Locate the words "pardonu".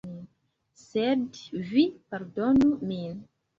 2.17-2.73